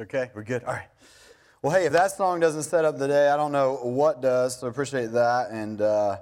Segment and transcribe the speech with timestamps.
[0.00, 0.30] okay?
[0.34, 0.64] We're good.
[0.64, 0.88] All right.
[1.60, 4.60] Well, hey, if that song doesn't set up the day, I don't know what does.
[4.60, 5.50] So appreciate that.
[5.50, 6.18] And uh,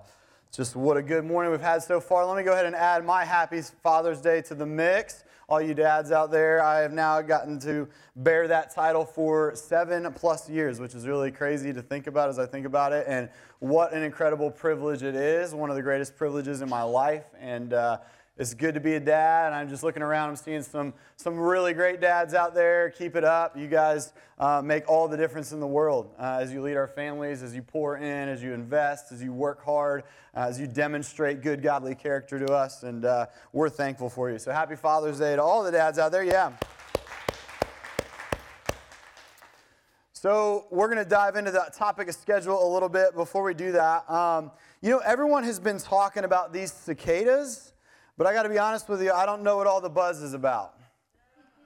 [0.50, 2.24] just what a good morning we've had so far.
[2.24, 5.24] Let me go ahead and add my happy Father's Day to the mix.
[5.48, 7.86] All you dads out there, I have now gotten to
[8.16, 12.38] bear that title for seven plus years, which is really crazy to think about as
[12.38, 13.04] I think about it.
[13.06, 13.28] And
[13.60, 17.26] what an incredible privilege it is, one of the greatest privileges in my life.
[17.38, 17.98] And uh,
[18.38, 20.28] it's good to be a dad, and I'm just looking around.
[20.28, 22.90] I'm seeing some, some really great dads out there.
[22.90, 23.56] Keep it up.
[23.56, 26.86] You guys uh, make all the difference in the world uh, as you lead our
[26.86, 30.04] families, as you pour in, as you invest, as you work hard,
[30.36, 32.82] uh, as you demonstrate good, godly character to us.
[32.82, 34.38] And uh, we're thankful for you.
[34.38, 36.24] So happy Father's Day to all the dads out there.
[36.24, 36.52] Yeah.
[40.12, 43.14] So, we're going to dive into that topic of schedule a little bit.
[43.14, 47.74] Before we do that, um, you know, everyone has been talking about these cicadas.
[48.18, 50.22] But I got to be honest with you, I don't know what all the buzz
[50.22, 50.74] is about.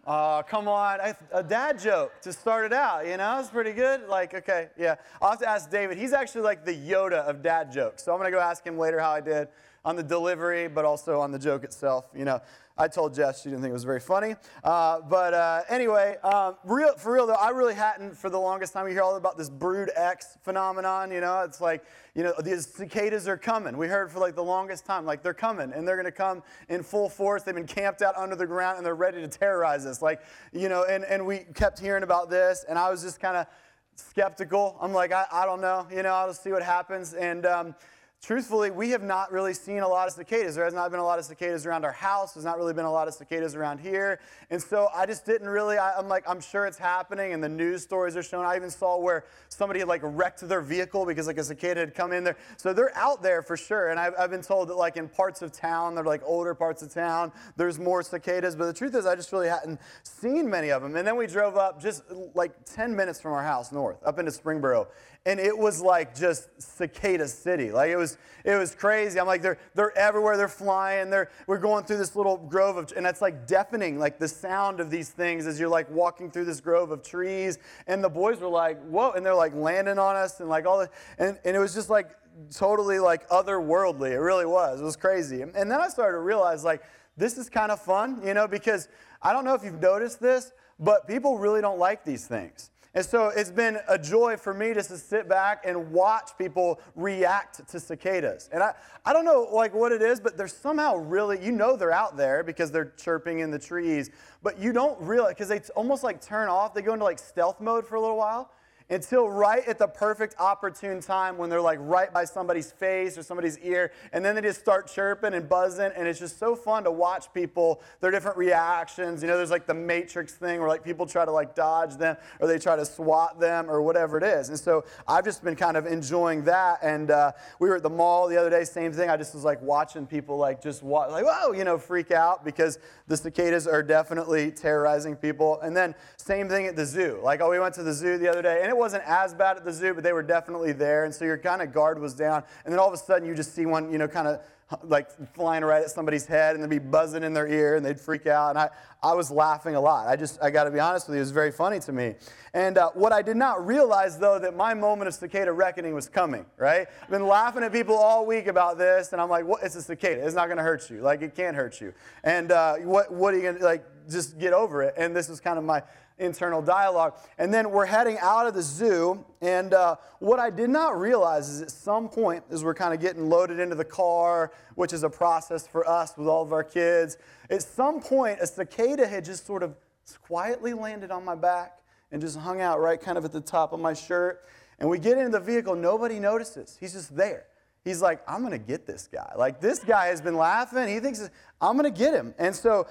[0.04, 0.98] Uh, come on,
[1.30, 4.08] a dad joke to start it out, you know, it's pretty good.
[4.08, 4.96] Like, okay, yeah.
[5.22, 5.98] I'll have to ask David.
[5.98, 8.02] He's actually like the Yoda of dad jokes.
[8.02, 9.48] So I'm going to go ask him later how I did
[9.84, 12.06] on the delivery, but also on the joke itself.
[12.14, 12.40] You know,
[12.80, 14.36] I told Jess she didn't think it was very funny.
[14.64, 18.72] Uh, but uh, anyway, um, real, for real though, I really hadn't for the longest
[18.72, 18.86] time.
[18.86, 21.10] You hear all about this brood X phenomenon.
[21.10, 23.76] You know, it's like, you know, these cicadas are coming.
[23.76, 26.42] We heard for like the longest time, like they're coming and they're going to come
[26.70, 27.42] in full force.
[27.42, 30.00] They've been camped out under the ground and they're ready to terrorize us.
[30.00, 33.36] Like, you know, and, and we kept hearing about this and I was just kind
[33.36, 33.46] of
[33.94, 34.78] skeptical.
[34.80, 37.12] I'm like, I, I don't know, you know, I'll just see what happens.
[37.12, 37.74] And, um,
[38.22, 40.54] truthfully, we have not really seen a lot of cicadas.
[40.54, 42.34] There has not been a lot of cicadas around our house.
[42.34, 44.20] There's not really been a lot of cicadas around here.
[44.50, 47.48] And so I just didn't really, I, am like, I'm sure it's happening and the
[47.48, 48.46] news stories are showing.
[48.46, 51.94] I even saw where somebody had like wrecked their vehicle because like a cicada had
[51.94, 52.36] come in there.
[52.56, 53.88] So they're out there for sure.
[53.88, 56.82] And I've, I've been told that like in parts of town, they're like older parts
[56.82, 58.54] of town, there's more cicadas.
[58.54, 60.94] But the truth is, I just really hadn't seen many of them.
[60.94, 62.02] And then we drove up just
[62.34, 64.88] like 10 minutes from our house north, up into Springboro
[65.26, 67.70] and it was like just cicada city.
[67.70, 69.20] Like it was, it was crazy.
[69.20, 70.36] I'm like, they're, they're everywhere.
[70.36, 71.10] They're flying.
[71.10, 74.80] They're, we're going through this little grove of, and that's like deafening, like the sound
[74.80, 77.58] of these things as you're like walking through this grove of trees.
[77.86, 80.78] And the boys were like, whoa, and they're like landing on us and like all
[80.78, 82.10] the, And, and it was just like
[82.54, 84.12] totally like otherworldly.
[84.12, 84.80] It really was.
[84.80, 85.42] It was crazy.
[85.42, 86.82] And, and then I started to realize like,
[87.18, 88.88] this is kind of fun, you know, because
[89.20, 92.70] I don't know if you've noticed this, but people really don't like these things.
[92.92, 96.80] And so it's been a joy for me just to sit back and watch people
[96.96, 98.48] react to cicadas.
[98.52, 98.74] And I,
[99.04, 102.16] I don't know like what it is, but they're somehow really, you know they're out
[102.16, 104.10] there because they're chirping in the trees,
[104.42, 107.60] but you don't realize, because they almost like turn off, they go into like stealth
[107.60, 108.50] mode for a little while
[108.90, 113.22] until right at the perfect opportune time when they're like right by somebody's face or
[113.22, 116.82] somebody's ear and then they just start chirping and buzzing and it's just so fun
[116.82, 119.22] to watch people their different reactions.
[119.22, 122.16] You know there's like the matrix thing where like people try to like dodge them
[122.40, 124.48] or they try to swat them or whatever it is.
[124.48, 127.90] And so i've just been kind of enjoying that and uh, we were at the
[127.90, 129.08] mall the other day same thing.
[129.08, 132.44] I just was like watching people like just walk, like whoa you know freak out
[132.44, 135.60] because the cicadas are definitely terrorizing people.
[135.60, 137.20] And then same thing at the zoo.
[137.22, 139.56] Like oh we went to the zoo the other day and it wasn't as bad
[139.56, 141.04] at the zoo, but they were definitely there.
[141.04, 142.42] And so your kind of guard was down.
[142.64, 144.40] And then all of a sudden you just see one, you know, kind of
[144.84, 147.98] like flying right at somebody's head and they'd be buzzing in their ear and they'd
[147.98, 148.50] freak out.
[148.50, 148.70] And I,
[149.02, 150.06] I was laughing a lot.
[150.06, 152.14] I just, I got to be honest with you, it was very funny to me.
[152.54, 156.08] And uh, what I did not realize, though, that my moment of cicada reckoning was
[156.08, 156.86] coming, right?
[157.02, 159.62] I've been laughing at people all week about this, and I'm like, what?
[159.62, 160.24] It's a cicada.
[160.24, 161.00] It's not going to hurt you.
[161.00, 161.92] Like, it can't hurt you.
[162.22, 164.94] And uh, what, what are you going to, like, just get over it?
[164.96, 165.82] And this was kind of my,
[166.20, 167.14] internal dialogue.
[167.38, 169.24] And then we're heading out of the zoo.
[169.40, 173.00] And uh, what I did not realize is at some point, as we're kind of
[173.00, 176.64] getting loaded into the car, which is a process for us with all of our
[176.64, 177.16] kids,
[177.48, 179.74] at some point, a cicada had just sort of
[180.22, 181.78] quietly landed on my back
[182.12, 184.44] and just hung out right kind of at the top of my shirt.
[184.78, 186.76] And we get into the vehicle, nobody notices.
[186.80, 187.44] He's just there.
[187.84, 189.32] He's like, I'm to get this guy.
[189.36, 190.88] Like, this guy has been laughing.
[190.88, 191.28] He thinks,
[191.60, 192.34] I'm to get him.
[192.38, 192.86] And so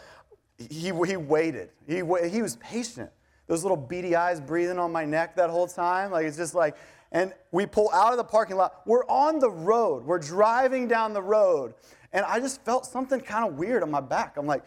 [0.58, 1.70] he, he waited.
[1.88, 1.96] He,
[2.30, 3.12] he was patient
[3.50, 6.12] those little beady eyes breathing on my neck that whole time.
[6.12, 6.78] Like it's just like,
[7.12, 8.84] and we pull out of the parking lot.
[8.86, 10.06] We're on the road.
[10.06, 11.74] We're driving down the road.
[12.14, 14.38] And I just felt something kind of weird on my back.
[14.38, 14.64] I'm like,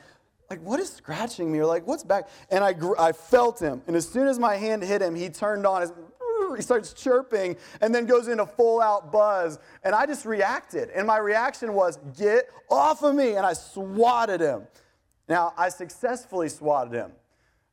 [0.50, 1.61] like, what is scratching me?
[1.61, 2.29] Or like, what's back?
[2.50, 3.82] And I, I felt him.
[3.87, 5.93] And as soon as my hand hit him, he turned on his,
[6.56, 9.61] he starts chirping and then goes into full out buzz.
[9.85, 10.90] And I just reacted.
[10.90, 13.37] And my reaction was, get off of me.
[13.37, 14.67] And I swatted him.
[15.28, 17.12] Now, I successfully swatted him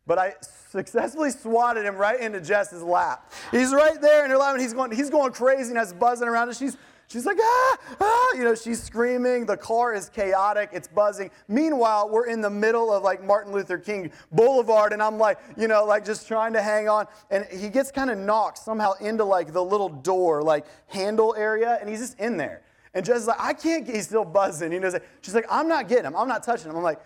[0.10, 0.34] but I
[0.72, 3.32] successfully swatted him right into Jess's lap.
[3.52, 6.28] He's right there in her lap, and he's going, he's going crazy and has buzzing
[6.28, 6.76] around, and she's
[7.08, 9.48] She's like, ah, ah, you know, she's screaming.
[9.48, 11.32] The car is chaotic, it's buzzing.
[11.48, 15.68] Meanwhile, we're in the middle of like Martin Luther King Boulevard, and I'm like, you
[15.68, 17.08] know, like just trying to hang on.
[17.32, 21.80] And he gets kind of knocked somehow into like the little door, like handle area,
[21.82, 22.62] and he's just in there.
[22.94, 24.72] And Jess is like, I can't get, he's still buzzing.
[24.72, 24.92] You know,
[25.22, 26.16] she's like, I'm not getting him.
[26.16, 26.78] I'm not touching him.
[26.78, 27.02] I'm like,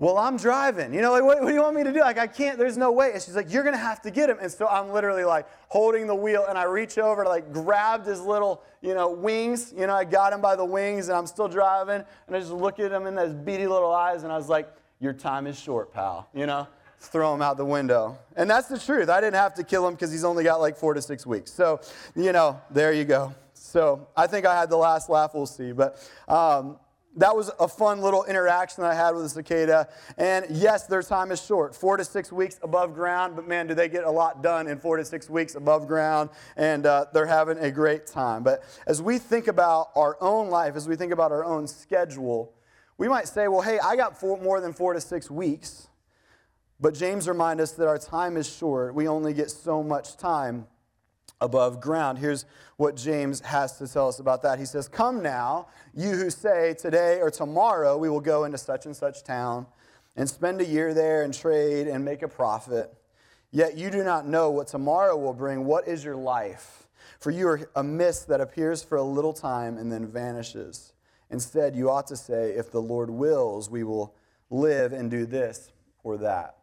[0.00, 0.94] well, I'm driving.
[0.94, 2.00] You know, like, what, what, do you want me to do?
[2.00, 3.12] Like, I can't, there's no way.
[3.12, 4.38] And she's like, you're going to have to get him.
[4.40, 8.22] And so I'm literally like holding the wheel and I reach over like grab his
[8.22, 9.74] little, you know, wings.
[9.76, 12.02] You know, I got him by the wings and I'm still driving.
[12.26, 14.74] And I just look at him in those beady little eyes and I was like,
[15.00, 16.30] your time is short, pal.
[16.32, 16.66] You know,
[16.98, 18.18] throw him out the window.
[18.36, 19.10] And that's the truth.
[19.10, 21.52] I didn't have to kill him because he's only got like four to six weeks.
[21.52, 21.78] So,
[22.16, 23.34] you know, there you go.
[23.52, 25.72] So I think I had the last laugh, we'll see.
[25.72, 26.78] But, um,
[27.16, 29.88] that was a fun little interaction that I had with the cicada.
[30.16, 33.74] And yes, their time is short, four to six weeks above ground, but man, do
[33.74, 37.26] they get a lot done in four to six weeks above ground, and uh, they're
[37.26, 38.42] having a great time.
[38.42, 42.54] But as we think about our own life, as we think about our own schedule,
[42.96, 45.88] we might say, well, hey, I got four, more than four to six weeks.
[46.78, 48.94] But James reminds us that our time is short.
[48.94, 50.66] We only get so much time
[51.40, 52.18] above ground.
[52.18, 52.44] Here's
[52.76, 54.58] what James has to tell us about that.
[54.58, 58.86] He says, Come now, you who say, Today or tomorrow we will go into such
[58.86, 59.66] and such town
[60.16, 62.92] and spend a year there and trade and make a profit.
[63.50, 65.64] Yet you do not know what tomorrow will bring.
[65.64, 66.86] What is your life?
[67.18, 70.92] For you are a mist that appears for a little time and then vanishes.
[71.30, 74.14] Instead, you ought to say, If the Lord wills, we will
[74.50, 75.72] live and do this
[76.02, 76.56] or that.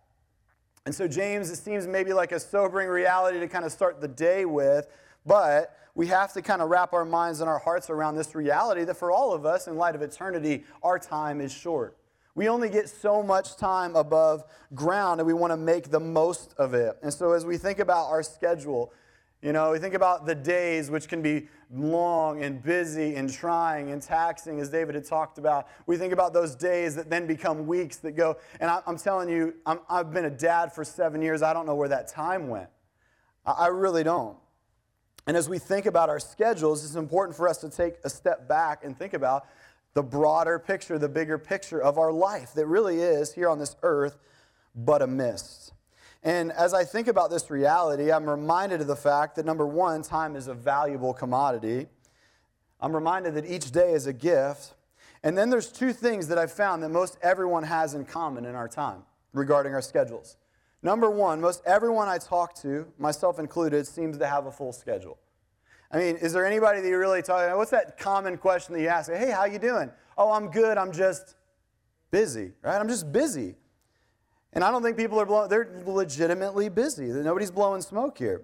[0.87, 4.07] And so, James, it seems maybe like a sobering reality to kind of start the
[4.07, 4.87] day with,
[5.25, 8.85] but we have to kind of wrap our minds and our hearts around this reality
[8.85, 11.97] that for all of us, in light of eternity, our time is short.
[12.35, 16.53] We only get so much time above ground, and we want to make the most
[16.57, 16.97] of it.
[17.03, 18.93] And so, as we think about our schedule,
[19.41, 23.91] you know, we think about the days, which can be long and busy and trying
[23.91, 25.67] and taxing, as David had talked about.
[25.85, 28.37] We think about those days that then become weeks that go.
[28.59, 31.43] And I, am telling you, i have been a dad for seven years.
[31.43, 32.69] I don't know where that time went.
[33.45, 34.37] I, I really don't.
[35.27, 38.47] And as we think about our schedules, it's important for us to take a step
[38.47, 39.45] back and think about
[39.93, 43.75] the broader picture, the bigger picture of our life that really is here on this
[43.83, 44.17] earth
[44.73, 45.73] but a mist.
[46.23, 50.01] And as I think about this reality, I'm reminded of the fact that number one,
[50.01, 51.87] time is a valuable commodity.
[52.81, 54.73] I'm reminded that each day is a gift.
[55.23, 58.55] And then there's two things that I've found that most everyone has in common in
[58.55, 59.03] our time
[59.33, 60.37] regarding our schedules.
[60.83, 65.17] Number one, most everyone I talk to, myself included, seems to have a full schedule.
[65.91, 67.57] I mean, is there anybody that you really talk to?
[67.57, 69.11] What's that common question that you ask?
[69.11, 69.89] Hey, how you doing?
[70.17, 70.77] Oh, I'm good.
[70.77, 71.35] I'm just
[72.11, 72.79] busy, right?
[72.79, 73.55] I'm just busy.
[74.53, 77.05] And I don't think people are blowing, they're legitimately busy.
[77.05, 78.43] Nobody's blowing smoke here.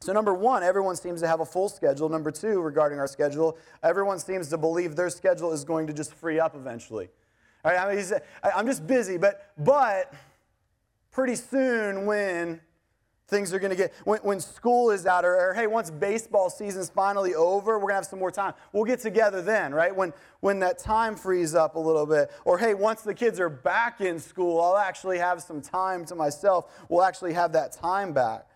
[0.00, 2.08] So, number one, everyone seems to have a full schedule.
[2.08, 6.14] Number two, regarding our schedule, everyone seems to believe their schedule is going to just
[6.14, 7.08] free up eventually.
[7.64, 8.04] All right, I mean,
[8.42, 10.14] I'm just busy, but, but
[11.10, 12.60] pretty soon when
[13.30, 16.50] things are going to get, when, when school is out, or, or, hey, once baseball
[16.50, 18.54] season's finally over, we're going to have some more time.
[18.72, 19.94] We'll get together then, right?
[19.94, 22.30] When, when that time frees up a little bit.
[22.44, 26.14] Or hey, once the kids are back in school, I'll actually have some time to
[26.14, 26.70] myself.
[26.88, 28.46] We'll actually have that time back.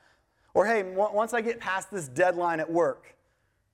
[0.52, 3.14] Or hey, once I get past this deadline at work,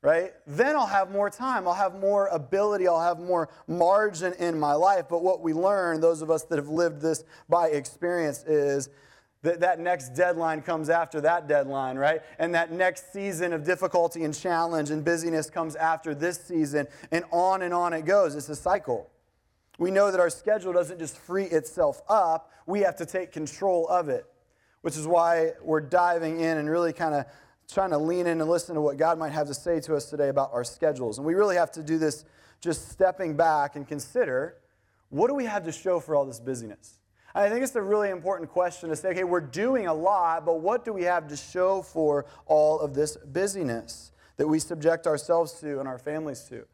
[0.03, 0.33] right?
[0.47, 1.69] Then I'll have more time.
[1.69, 2.89] I'll have more ability.
[2.89, 5.05] I'll have more margin in my life.
[5.09, 8.89] But what we learn, those of us that have lived this by experience, is
[9.43, 12.21] that, that next deadline comes after that deadline, right?
[12.39, 17.25] And that next season of difficulty and challenge and busyness comes after this season, and
[17.31, 18.35] on and on it goes.
[18.35, 19.11] It's a cycle.
[19.79, 23.89] We know that our schedule doesn't just free itself up, we have to take control
[23.89, 24.27] of it,
[24.83, 27.25] which is why we're diving in and really kind of
[27.73, 30.11] trying to lean in and listen to what God might have to say to us
[30.11, 31.19] today about our schedules.
[31.19, 32.25] And we really have to do this
[32.61, 34.57] just stepping back and consider
[35.09, 37.00] what do we have to show for all this busyness?
[37.35, 40.61] I think it's a really important question to say, okay, we're doing a lot, but
[40.61, 45.53] what do we have to show for all of this busyness that we subject ourselves
[45.61, 46.65] to and our families to?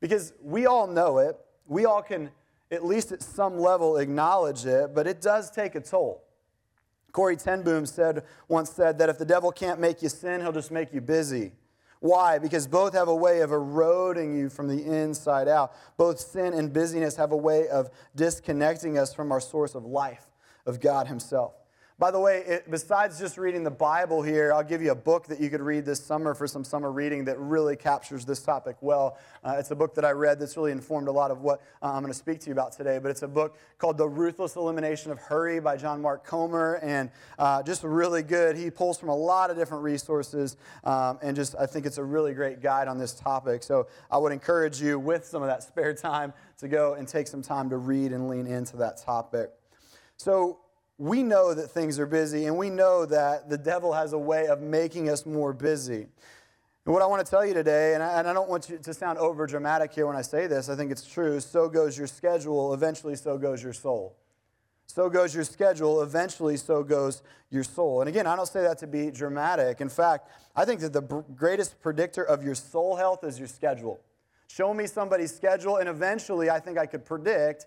[0.00, 1.36] Because we all know it.
[1.66, 2.30] We all can,
[2.70, 6.24] at least at some level, acknowledge it, but it does take a toll.
[7.12, 10.52] Corrie ten Boom said, once said that if the devil can't make you sin, he'll
[10.52, 11.52] just make you busy.
[12.00, 12.38] Why?
[12.38, 15.72] Because both have a way of eroding you from the inside out.
[15.98, 20.26] Both sin and busyness have a way of disconnecting us from our source of life,
[20.64, 21.59] of God Himself.
[22.00, 25.26] By the way, it, besides just reading the Bible here, I'll give you a book
[25.26, 28.76] that you could read this summer for some summer reading that really captures this topic
[28.80, 29.18] well.
[29.44, 31.92] Uh, it's a book that I read that's really informed a lot of what uh,
[31.92, 32.98] I'm going to speak to you about today.
[32.98, 37.10] But it's a book called The Ruthless Elimination of Hurry by John Mark Comer, and
[37.38, 38.56] uh, just really good.
[38.56, 42.04] He pulls from a lot of different resources, um, and just I think it's a
[42.04, 43.62] really great guide on this topic.
[43.62, 47.26] So I would encourage you, with some of that spare time, to go and take
[47.26, 49.50] some time to read and lean into that topic.
[50.16, 50.60] So
[51.00, 54.48] we know that things are busy, and we know that the devil has a way
[54.48, 56.06] of making us more busy.
[56.84, 58.76] And what I want to tell you today, and I, and I don't want you
[58.76, 61.40] to sound over dramatic here when I say this, I think it's true.
[61.40, 64.14] So goes your schedule, eventually, so goes your soul.
[64.84, 68.02] So goes your schedule, eventually, so goes your soul.
[68.02, 69.80] And again, I don't say that to be dramatic.
[69.80, 71.00] In fact, I think that the
[71.34, 74.00] greatest predictor of your soul health is your schedule.
[74.48, 77.64] Show me somebody's schedule, and eventually, I think I could predict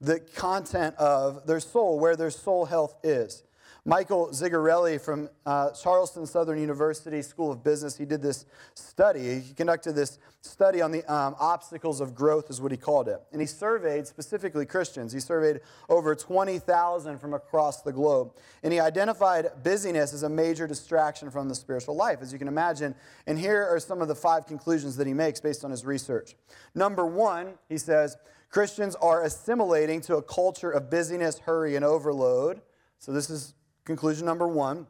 [0.00, 3.42] the content of their soul, where their soul health is.
[3.84, 8.44] Michael Zigarelli from uh, Charleston Southern University School of Business, he did this
[8.74, 9.40] study.
[9.40, 13.20] He conducted this study on the um, obstacles of growth, is what he called it.
[13.32, 15.12] And he surveyed specifically Christians.
[15.12, 18.32] He surveyed over 20,000 from across the globe.
[18.62, 22.48] And he identified busyness as a major distraction from the spiritual life, as you can
[22.48, 22.94] imagine.
[23.26, 26.34] And here are some of the five conclusions that he makes based on his research.
[26.74, 28.16] Number one, he says,
[28.50, 32.60] Christians are assimilating to a culture of busyness, hurry, and overload.
[32.98, 33.54] So, this is
[33.90, 34.86] conclusion number one.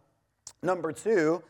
[0.63, 1.43] Number two,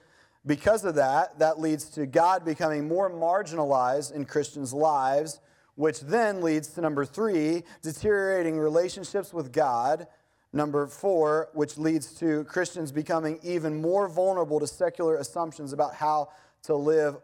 [0.46, 5.40] because of that, that leads to God becoming more marginalized in Christians' lives,
[5.74, 10.06] which then leads to number three, deteriorating relationships with God.
[10.52, 16.28] Number four, which leads to Christians becoming even more vulnerable to secular assumptions about how
[16.64, 17.16] to live,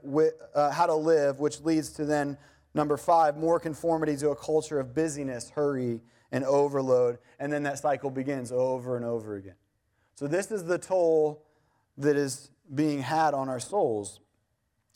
[0.54, 2.36] uh, how to live, which leads to then
[2.76, 7.16] Number five, more conformity to a culture of busyness, hurry, and overload.
[7.38, 9.54] And then that cycle begins over and over again.
[10.16, 11.44] So, this is the toll
[11.98, 14.20] that is being had on our souls.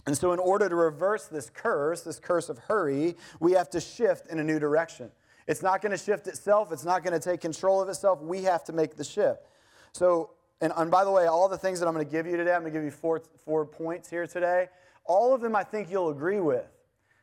[0.06, 3.80] And so, in order to reverse this curse, this curse of hurry, we have to
[3.80, 5.10] shift in a new direction.
[5.46, 8.20] It's not going to shift itself, it's not going to take control of itself.
[8.22, 9.46] We have to make the shift.
[9.92, 12.36] So, and, and by the way, all the things that I'm going to give you
[12.36, 14.68] today, I'm going to give you four, four points here today.
[15.04, 16.66] All of them I think you'll agree with.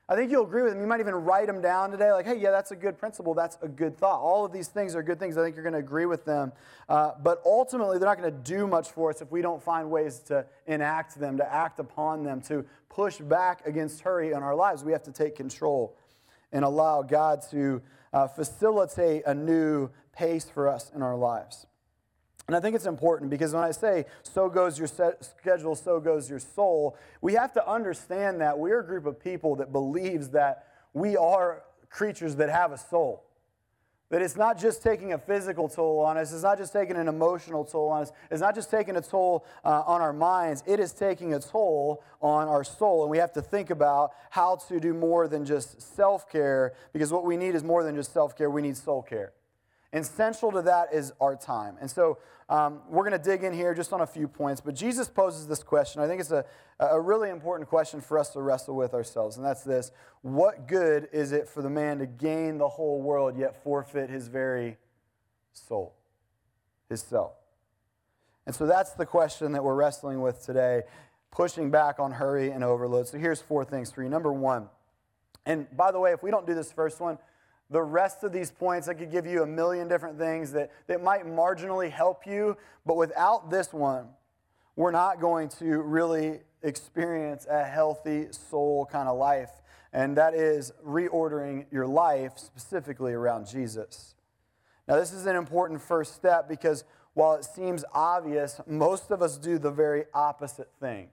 [0.10, 0.82] I think you'll agree with them.
[0.82, 3.34] You might even write them down today, like, hey, yeah, that's a good principle.
[3.34, 4.22] That's a good thought.
[4.22, 5.38] All of these things are good things.
[5.38, 6.54] I think you're going to agree with them.
[6.88, 9.92] Uh, but ultimately, they're not going to do much for us if we don't find
[9.92, 14.56] ways to enact them, to act upon them, to push back against hurry in our
[14.56, 14.82] lives.
[14.86, 15.98] We have to take control
[16.54, 17.82] and allow God to
[18.14, 21.68] uh, facilitate a new pace for us in our lives.
[22.48, 26.30] And I think it's important because when I say, so goes your schedule, so goes
[26.30, 30.66] your soul, we have to understand that we're a group of people that believes that
[30.94, 33.24] we are creatures that have a soul.
[34.10, 37.10] That it's not just taking a physical toll on us, it's not just taking an
[37.10, 40.80] emotional toll on us, it's not just taking a toll uh, on our minds, it
[40.80, 43.02] is taking a toll on our soul.
[43.02, 47.12] And we have to think about how to do more than just self care, because
[47.12, 49.34] what we need is more than just self care, we need soul care.
[49.94, 51.78] And central to that is our time.
[51.80, 52.18] And so
[52.50, 54.62] um, we're going to dig in here just on a few points.
[54.62, 56.02] But Jesus poses this question.
[56.02, 56.46] I think it's a,
[56.80, 59.38] a really important question for us to wrestle with ourselves.
[59.38, 59.92] And that's this
[60.22, 64.28] What good is it for the man to gain the whole world yet forfeit his
[64.28, 64.78] very
[65.54, 65.96] soul,
[66.90, 67.34] his self?
[68.46, 70.84] And so that's the question that we're wrestling with today,
[71.32, 73.08] pushing back on hurry and overload.
[73.08, 74.10] So here's four things for you.
[74.10, 74.70] Number one,
[75.46, 77.18] and by the way, if we don't do this first one,
[77.70, 81.04] the rest of these points, I could give you a million different things that, that
[81.04, 84.08] might marginally help you, but without this one,
[84.76, 89.50] we're not going to really experience a healthy soul kind of life.
[89.92, 94.16] And that is reordering your life specifically around Jesus.
[94.88, 96.84] Now, this is an important first step because
[97.14, 101.10] while it seems obvious, most of us do the very opposite thing.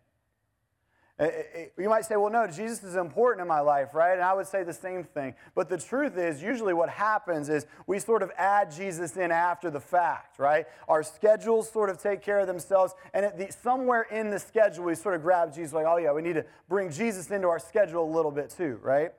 [1.16, 4.14] Eh, eh, eh, you might say, well, no, Jesus is important in my life, right?
[4.14, 5.34] And I would say the same thing.
[5.54, 9.70] But the truth is, usually what happens is we sort of add Jesus in after
[9.70, 10.66] the fact, right?
[10.88, 12.94] Our schedules sort of take care of themselves.
[13.12, 16.20] And the, somewhere in the schedule, we sort of grab Jesus, like, oh, yeah, we
[16.20, 19.12] need to bring Jesus into our schedule a little bit too, right?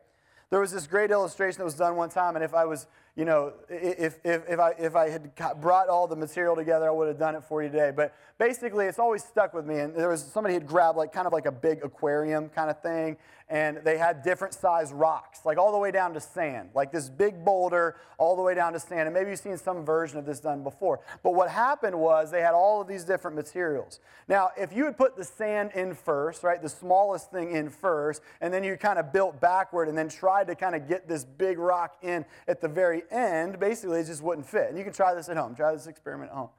[0.49, 3.24] There was this great illustration that was done one time, and if I was you
[3.24, 5.31] know, if, if, if, I, if I had
[5.62, 7.91] brought all the material together, I would have done it for you today.
[7.95, 9.79] But basically, it's always stuck with me.
[9.79, 12.81] And there was somebody had grabbed like kind of like a big aquarium kind of
[12.81, 13.15] thing,
[13.48, 17.10] and they had different size rocks, like all the way down to sand, like this
[17.10, 19.01] big boulder all the way down to sand.
[19.01, 21.00] And maybe you've seen some version of this done before.
[21.24, 24.00] But what happened was they had all of these different materials.
[24.27, 28.22] Now, if you had put the sand in first, right, the smallest thing in first,
[28.41, 31.24] and then you kind of built backward and then tried to kind of get this
[31.24, 34.69] big rock in at the very end, basically it just wouldn't fit.
[34.69, 36.50] And you can try this at home, try this experiment at home.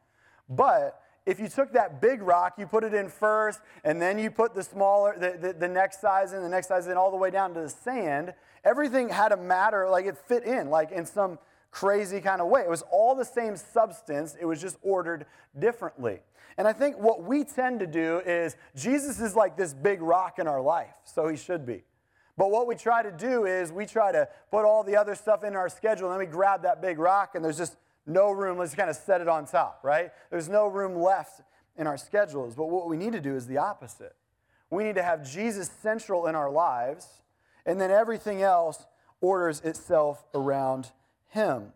[0.49, 4.31] But if you took that big rock, you put it in first, and then you
[4.31, 7.17] put the smaller, the, the, the, next size in, the next size in, all the
[7.17, 8.33] way down to the sand,
[8.65, 11.39] everything had a matter, like it fit in, like in some
[11.73, 12.61] crazy kind of way.
[12.61, 15.27] It was all the same substance, it was just ordered
[15.59, 16.21] differently.
[16.59, 20.39] And I think what we tend to do is Jesus is like this big rock
[20.39, 21.83] in our life, so he should be.
[22.37, 25.43] But what we try to do is we try to put all the other stuff
[25.43, 27.77] in our schedule, and then we grab that big rock, and there's just
[28.07, 28.59] no room.
[28.59, 30.11] Let's kind of set it on top, right?
[30.31, 31.41] There's no room left
[31.77, 32.55] in our schedules.
[32.55, 34.15] But what we need to do is the opposite.
[34.71, 37.23] We need to have Jesus central in our lives,
[37.65, 38.87] and then everything else
[39.21, 40.91] orders itself around
[41.29, 41.73] him.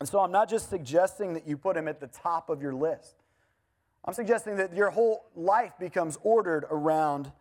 [0.00, 2.74] And so I'm not just suggesting that you put him at the top of your
[2.74, 3.22] list.
[4.04, 7.32] I'm suggesting that your whole life becomes ordered around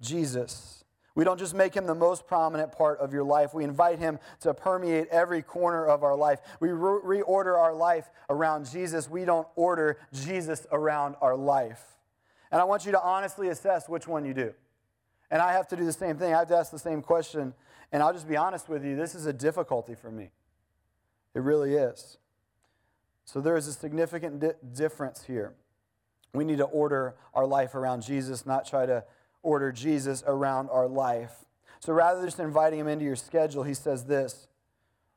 [0.00, 0.84] Jesus.
[1.16, 3.54] We don't just make him the most prominent part of your life.
[3.54, 6.40] We invite him to permeate every corner of our life.
[6.60, 9.08] We re- reorder our life around Jesus.
[9.08, 11.82] We don't order Jesus around our life.
[12.52, 14.52] And I want you to honestly assess which one you do.
[15.30, 16.34] And I have to do the same thing.
[16.34, 17.54] I have to ask the same question.
[17.92, 20.30] And I'll just be honest with you this is a difficulty for me.
[21.34, 22.18] It really is.
[23.24, 25.54] So there is a significant di- difference here.
[26.34, 29.04] We need to order our life around Jesus, not try to
[29.46, 31.32] order Jesus around our life.
[31.78, 34.48] So rather than just inviting him into your schedule, he says this.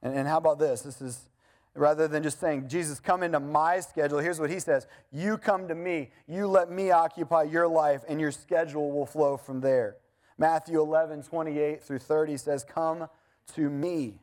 [0.03, 0.81] And, and how about this?
[0.81, 1.29] This is
[1.73, 4.19] rather than just saying, Jesus, come into my schedule.
[4.19, 6.11] Here's what he says You come to me.
[6.27, 9.97] You let me occupy your life, and your schedule will flow from there.
[10.37, 13.07] Matthew 11, 28 through 30 says, Come
[13.55, 14.19] to me.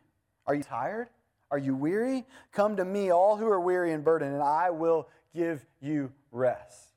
[0.46, 1.08] Are you tired?
[1.50, 2.24] Are you weary?
[2.52, 6.94] Come to me, all who are weary and burdened, and I will give you rest.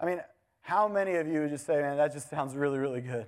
[0.00, 0.20] I mean,
[0.68, 3.24] how many of you would just say, man, that just sounds really, really good?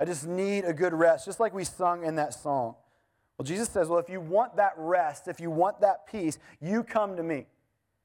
[0.00, 2.74] I just need a good rest, just like we sung in that song.
[3.38, 6.82] Well, Jesus says, well, if you want that rest, if you want that peace, you
[6.82, 7.46] come to me.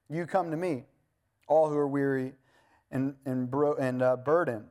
[0.07, 0.83] You come to me,
[1.47, 2.33] all who are weary
[2.91, 4.65] and, and, bro- and uh, burdened.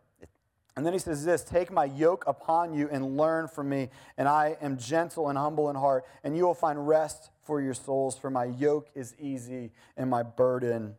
[0.76, 4.28] And then he says this Take my yoke upon you and learn from me, and
[4.28, 8.16] I am gentle and humble in heart, and you will find rest for your souls,
[8.16, 10.94] for my yoke is easy and my burden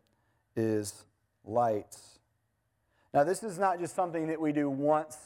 [0.54, 1.06] is
[1.46, 1.96] light.
[3.16, 5.16] Now, this is not just something that we do once,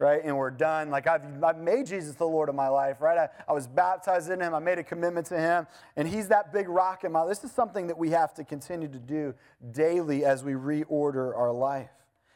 [0.00, 0.90] right, and we're done.
[0.90, 3.16] Like, I've, I've made Jesus the Lord of my life, right?
[3.16, 6.52] I, I was baptized in him, I made a commitment to him, and he's that
[6.52, 7.28] big rock in my life.
[7.28, 9.36] This is something that we have to continue to do
[9.70, 11.92] daily as we reorder our life.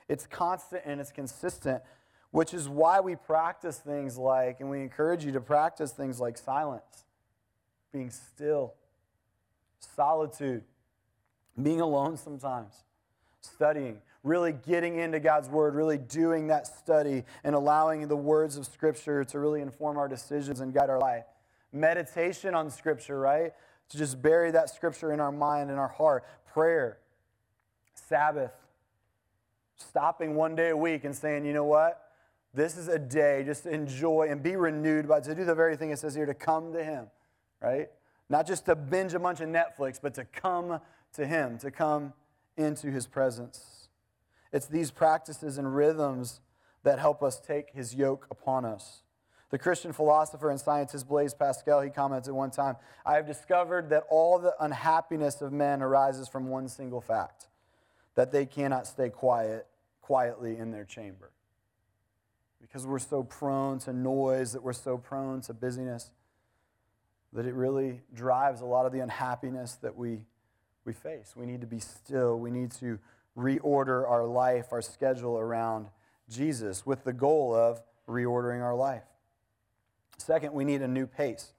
[0.09, 1.83] It's constant and it's consistent,
[2.31, 6.39] which is why we practice things like, and we encourage you to practice things like
[6.39, 7.07] silence,
[7.93, 8.75] being still,
[9.81, 10.63] solitude,
[11.61, 12.85] being alone sometimes,
[13.41, 18.67] studying really getting into God's Word, really doing that study, and allowing the words of
[18.67, 21.25] Scripture to really inform our decisions and guide our life.
[21.73, 23.53] Meditation on Scripture, right?
[23.89, 26.25] To just bury that Scripture in our mind and our heart.
[26.53, 26.99] Prayer,
[27.95, 28.53] Sabbath,
[29.77, 31.99] stopping one day a week and saying, you know what?
[32.55, 35.77] This is a day just to enjoy and be renewed by, to do the very
[35.77, 37.07] thing it says here, to come to Him,
[37.61, 37.89] right?
[38.29, 40.81] Not just to binge a bunch of Netflix, but to come
[41.15, 42.13] to Him, to come
[42.57, 43.82] into His presence.
[44.53, 46.41] It's these practices and rhythms
[46.83, 49.03] that help us take his yoke upon us.
[49.51, 54.05] The Christian philosopher and scientist Blaise Pascal, he commented one time, I have discovered that
[54.09, 57.49] all the unhappiness of men arises from one single fact,
[58.15, 59.67] that they cannot stay quiet,
[60.01, 61.33] quietly in their chamber.
[62.63, 66.11] Because we're so prone to noise, that we're so prone to busyness,
[67.35, 70.21] that it really drives a lot of the unhappiness that we,
[70.87, 71.35] we face.
[71.37, 72.39] We need to be still.
[72.39, 72.99] We need to
[73.37, 75.89] reorder our life, our schedule around
[76.29, 79.05] Jesus with the goal of reordering our life.
[80.19, 81.53] Second, we need a new pace,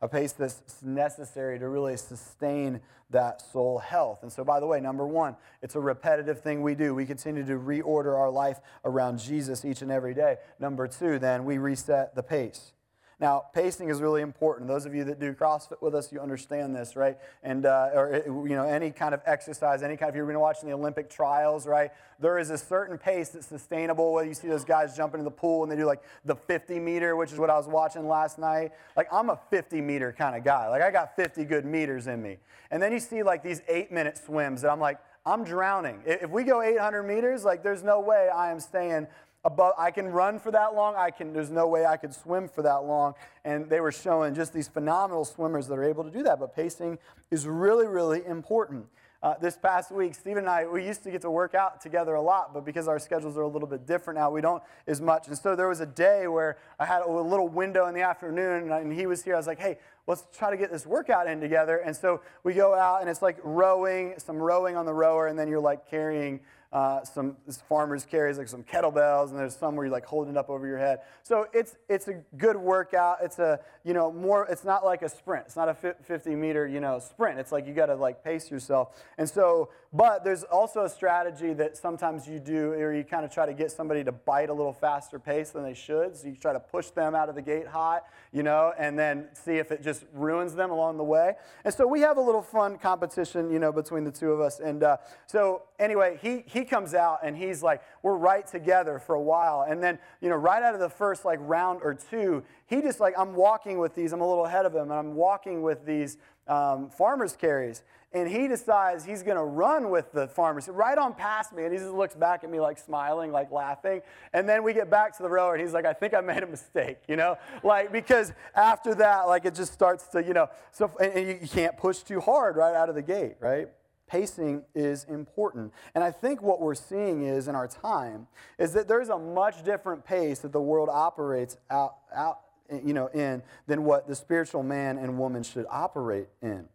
[0.00, 4.22] a pace that's necessary to really sustain that soul health.
[4.22, 6.94] And so, by the way, number one, it's a repetitive thing we do.
[6.94, 10.36] We continue to reorder our life around Jesus each and every day.
[10.58, 12.72] Number two, then, we reset the pace.
[13.20, 14.68] Now, pacing is really important.
[14.68, 17.18] Those of you that do CrossFit with us, you understand this, right?
[17.42, 20.10] And uh, or you know any kind of exercise, any kind.
[20.10, 21.90] Of, you've been watching the Olympic trials, right?
[22.20, 24.12] There is a certain pace that's sustainable.
[24.12, 26.78] Whether you see those guys jump into the pool and they do like the 50
[26.78, 28.70] meter, which is what I was watching last night.
[28.96, 30.68] Like I'm a 50 meter kind of guy.
[30.68, 32.38] Like I got 50 good meters in me.
[32.70, 36.02] And then you see like these eight minute swims, and I'm like, I'm drowning.
[36.06, 39.08] If we go 800 meters, like there's no way I am staying
[39.44, 40.94] above I can run for that long.
[40.96, 43.14] I can there's no way I could swim for that long.
[43.44, 46.38] And they were showing just these phenomenal swimmers that are able to do that.
[46.40, 46.98] But pacing
[47.30, 48.86] is really, really important.
[49.20, 52.14] uh, this past week, Stephen and I, we used to get to work out together
[52.14, 55.00] a lot, but because our schedules are a little bit different now, we don't as
[55.00, 55.26] much.
[55.26, 58.70] And so there was a day where I had a little window in the afternoon,
[58.70, 59.34] and he was here.
[59.34, 61.78] I was like, hey, let's try to get this workout in together.
[61.78, 65.36] And so we go out, and it's like rowing, some rowing on the rower, and
[65.36, 66.38] then you're like carrying
[66.70, 70.36] uh, some farmers carries like some kettlebells, and there's some where you're like holding it
[70.36, 71.00] up over your head.
[71.22, 73.18] So it's it's a good workout.
[73.22, 74.46] It's a you know more.
[74.50, 75.46] It's not like a sprint.
[75.46, 77.38] It's not a 50 meter you know sprint.
[77.38, 79.02] It's like you got to like pace yourself.
[79.16, 83.32] And so, but there's also a strategy that sometimes you do, or you kind of
[83.32, 86.16] try to get somebody to bite a little faster pace than they should.
[86.16, 89.28] So you try to push them out of the gate hot, you know, and then
[89.32, 91.32] see if it just ruins them along the way.
[91.64, 94.60] And so we have a little fun competition, you know, between the two of us.
[94.60, 98.98] And uh, so anyway, he he he comes out and he's like, we're right together
[98.98, 99.64] for a while.
[99.68, 102.98] And then, you know, right out of the first like round or two, he just
[102.98, 105.86] like, I'm walking with these, I'm a little ahead of him, and I'm walking with
[105.86, 106.18] these
[106.48, 107.82] um, farmer's carries.
[108.10, 111.64] And he decides he's going to run with the farmers right on past me.
[111.64, 114.00] And he just looks back at me like smiling, like laughing.
[114.32, 116.42] And then we get back to the rower and he's like, I think I made
[116.42, 117.36] a mistake, you know?
[117.62, 121.76] Like, because after that, like it just starts to, you know, so, and you can't
[121.76, 123.68] push too hard right out of the gate, right?
[124.08, 125.72] Pacing is important.
[125.94, 128.26] And I think what we're seeing is in our time
[128.58, 132.40] is that there's a much different pace that the world operates out, out
[132.84, 136.66] you know, in than what the spiritual man and woman should operate in.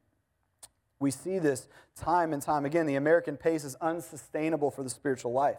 [1.00, 2.86] We see this time and time again.
[2.86, 5.58] The American pace is unsustainable for the spiritual life.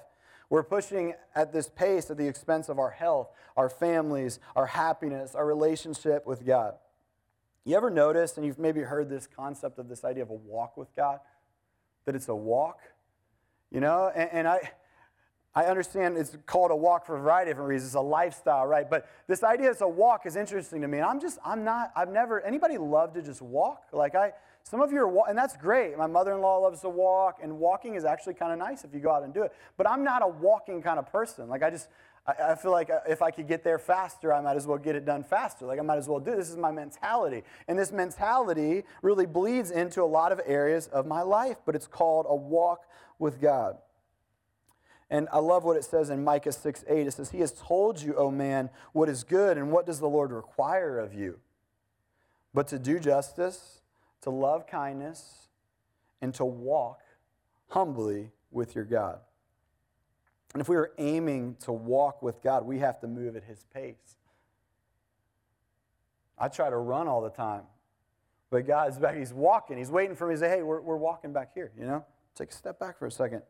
[0.51, 5.35] We're pushing at this pace at the expense of our health, our families, our happiness,
[5.35, 6.75] our relationship with God.
[7.65, 10.77] You ever notice, and you've maybe heard this concept of this idea of a walk
[10.77, 11.21] with God?
[12.05, 12.81] That it's a walk,
[13.71, 14.11] you know?
[14.15, 14.71] And, and I,
[15.55, 17.91] I understand it's called a walk for a variety of different reasons.
[17.91, 18.89] It's a lifestyle, right?
[18.89, 20.99] But this idea it's a walk is interesting to me.
[20.99, 23.85] And I'm just, I'm not, I've never, anybody love to just walk?
[23.93, 24.33] Like I,
[24.65, 25.97] some of you are, and that's great.
[25.97, 29.11] My mother-in-law loves to walk, and walking is actually kind of nice if you go
[29.11, 29.53] out and do it.
[29.77, 31.49] But I'm not a walking kind of person.
[31.49, 31.89] Like I just,
[32.27, 34.97] I, feel like uh, if I could get there faster, I might as well get
[34.97, 35.67] it done faster.
[35.67, 36.35] Like I might as well do.
[36.35, 37.43] This is my mentality.
[37.69, 41.87] And this mentality really bleeds into a lot of areas of my life, but it's
[41.87, 42.85] called a walk
[43.19, 43.77] with God.
[45.11, 47.07] And I love what it says in Micah 6 8.
[47.07, 50.09] It says, He has told you, O man, what is good, and what does the
[50.09, 51.41] Lord require of you?
[52.55, 53.83] But to do justice,
[54.23, 55.49] to love kindness,
[56.23, 57.01] and to walk
[57.69, 59.19] humbly with your God.
[60.55, 63.67] And if we are aiming to walk with God, we have to move at His
[63.75, 64.17] pace.
[66.39, 67.63] I try to run all the time,
[68.51, 69.17] but God's back.
[69.17, 69.77] He's walking.
[69.77, 72.05] He's waiting for me to say, hey, we're, we're walking back here, you know?
[72.35, 73.43] Take a step back for a second.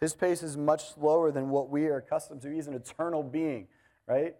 [0.00, 2.50] His pace is much slower than what we are accustomed to.
[2.50, 3.68] He's an eternal being,
[4.06, 4.34] right?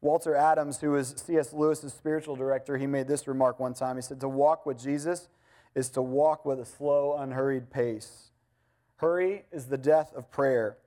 [0.00, 1.52] Walter Adams, who was C.S.
[1.52, 3.96] Lewis's spiritual director, he made this remark one time.
[3.96, 5.28] He said, To walk with Jesus
[5.74, 8.31] is to walk with a slow, unhurried pace.
[9.02, 10.78] Hurry is the death of prayer,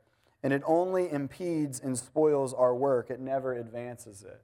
[0.41, 4.41] and it only impedes and spoils our work, it never advances it.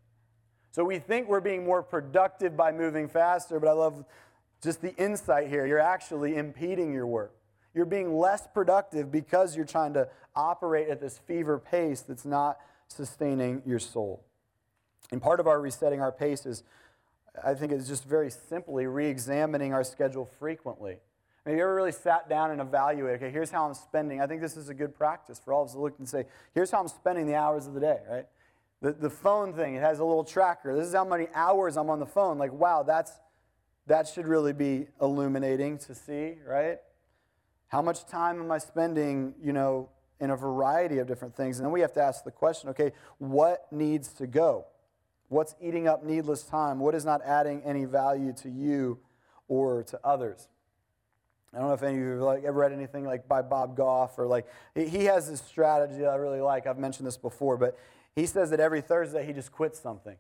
[0.72, 4.04] So we think we're being more productive by moving faster, but I love
[4.62, 5.66] just the insight here.
[5.66, 7.34] You're actually impeding your work.
[7.74, 12.60] You're being less productive because you're trying to operate at this fever pace that's not
[12.90, 14.26] sustaining your soul.
[15.14, 16.64] And part of our resetting our pace is,
[17.42, 20.98] I think, is just very simply re examining our schedule frequently.
[21.46, 24.22] Have you ever really sat down and evaluated, okay, here's how I'm spending.
[24.22, 26.26] I think this is a good practice for all of us to look and say,
[26.54, 28.26] here's how I'm spending the hours of the day, right?
[28.82, 30.76] The, the phone thing, it has a little tracker.
[30.76, 32.38] This is how many hours I'm on the phone.
[32.38, 33.12] Like, wow, that's,
[33.88, 36.78] that should really be illuminating to see, right?
[37.70, 41.58] How much time am I spending, you know, in a variety of different things?
[41.58, 44.66] And then we have to ask the question, okay, what needs to go?
[45.30, 46.80] What's eating up needless time?
[46.80, 49.00] What is not adding any value to you
[49.48, 50.48] or to others?
[51.54, 53.76] I don't know if any of you have like, ever read anything like by Bob
[53.76, 56.66] Goff or like he has this strategy that I really like.
[56.66, 57.78] I've mentioned this before, but
[58.16, 60.16] he says that every Thursday he just quits something.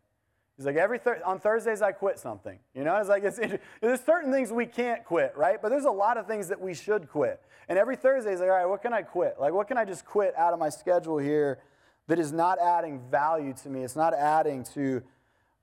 [0.57, 2.59] He's like every thir- on Thursdays I quit something.
[2.75, 3.39] You know, it's like it's,
[3.81, 5.61] there's certain things we can't quit, right?
[5.61, 7.41] But there's a lot of things that we should quit.
[7.69, 9.37] And every Thursday he's like, all right, what can I quit?
[9.39, 11.59] Like what can I just quit out of my schedule here
[12.07, 13.83] that is not adding value to me?
[13.83, 15.01] It's not adding to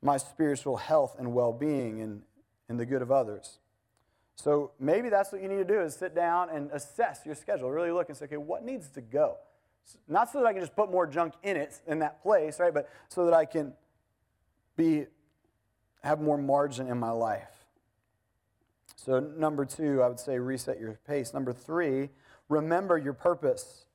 [0.00, 2.22] my spiritual health and well-being and,
[2.70, 3.58] and the good of others.
[4.38, 7.70] So maybe that's what you need to do is sit down and assess your schedule.
[7.70, 9.36] Really look and say, okay, what needs to go?
[10.06, 12.72] Not so that I can just put more junk in it in that place, right?
[12.72, 13.72] But so that I can
[14.76, 15.06] be
[16.04, 17.50] have more margin in my life.
[18.94, 21.34] So number two, I would say reset your pace.
[21.34, 22.10] Number three,
[22.48, 23.86] remember your purpose.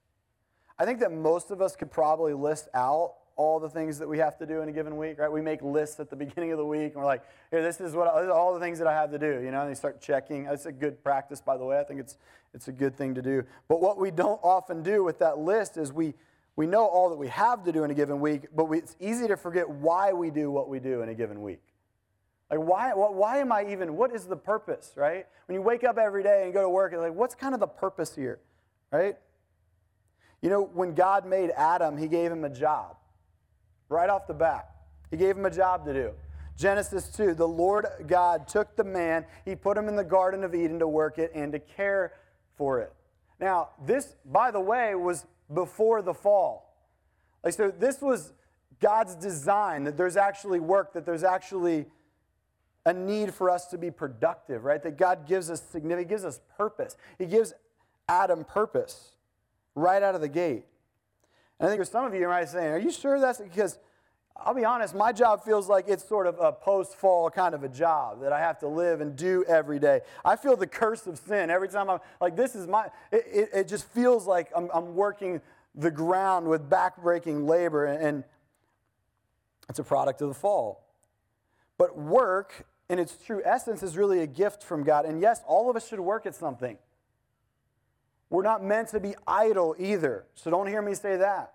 [0.78, 4.18] I think that most of us could probably list out all the things that we
[4.20, 5.32] have to do in a given week, right?
[5.32, 7.94] We make lists at the beginning of the week, and we're like, here, this is
[7.94, 9.62] what this is all the things that I have to do, you know.
[9.62, 10.46] And you start checking.
[10.46, 11.80] That's a good practice, by the way.
[11.80, 12.18] I think it's
[12.54, 13.44] it's a good thing to do.
[13.68, 16.14] But what we don't often do with that list is we
[16.56, 18.96] we know all that we have to do in a given week, but we, it's
[19.00, 21.62] easy to forget why we do what we do in a given week.
[22.52, 25.26] Like, why, why am I even, what is the purpose, right?
[25.48, 27.60] When you wake up every day and go to work, it's like, what's kind of
[27.60, 28.40] the purpose here,
[28.92, 29.18] right?
[30.44, 32.98] You know, when God made Adam, he gave him a job
[33.94, 34.70] right off the bat.
[35.12, 36.12] He gave him a job to do.
[36.58, 40.54] Genesis 2 the Lord God took the man, he put him in the Garden of
[40.54, 42.14] Eden to work it and to care
[42.58, 42.94] for it.
[43.40, 46.76] Now, this, by the way, was before the fall.
[47.44, 48.32] Like, so this was
[48.80, 51.86] God's design that there's actually work, that there's actually
[52.86, 54.82] a need for us to be productive, right?
[54.82, 56.96] That God gives us significant, gives us purpose.
[57.18, 57.54] He gives
[58.08, 59.12] Adam purpose
[59.76, 60.66] right out of the gate.
[61.64, 63.80] I think for some of you, you might be saying, Are you sure that's because
[64.36, 67.64] I'll be honest, my job feels like it's sort of a post fall kind of
[67.64, 70.02] a job that I have to live and do every day.
[70.26, 73.50] I feel the curse of sin every time I'm like, this is my, it, it,
[73.54, 75.40] it just feels like I'm, I'm, working
[75.76, 78.24] the ground with backbreaking labor, and, and
[79.70, 80.84] it's a product of the fall.
[81.78, 85.06] But work, in its true essence, is really a gift from God.
[85.06, 86.78] And yes, all of us should work at something.
[88.30, 91.54] We're not meant to be idle either, so don't hear me say that.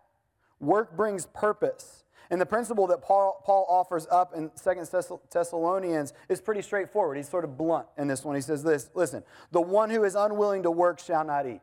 [0.60, 2.04] Work brings purpose.
[2.30, 7.16] And the principle that Paul, Paul offers up in 2 Thessalonians is pretty straightforward.
[7.16, 8.34] He's sort of blunt in this one.
[8.34, 11.62] He says this Listen, the one who is unwilling to work shall not eat.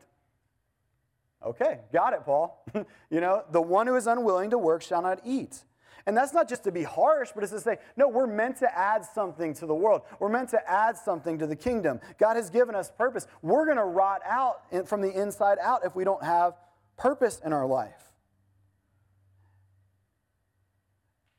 [1.45, 2.65] Okay, got it, Paul.
[3.11, 5.63] you know, the one who is unwilling to work shall not eat.
[6.07, 8.77] And that's not just to be harsh, but it's to say, no, we're meant to
[8.77, 10.03] add something to the world.
[10.19, 11.99] We're meant to add something to the kingdom.
[12.19, 13.25] God has given us purpose.
[13.41, 16.53] We're going to rot out from the inside out if we don't have
[16.95, 18.01] purpose in our life.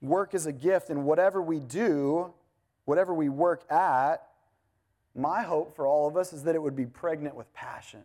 [0.03, 2.35] Work is a gift, and whatever we do,
[2.85, 4.27] whatever we work at,
[5.15, 8.03] my hope for all of us is that it would be pregnant with passion.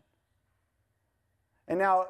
[1.67, 2.05] And now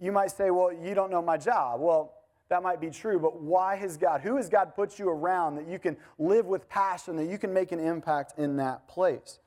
[0.00, 1.80] you might say, well, you don't know my job.
[1.80, 2.14] Well,
[2.48, 5.68] that might be true, but why has God, who has God put you around that
[5.68, 9.38] you can live with passion, that you can make an impact in that place?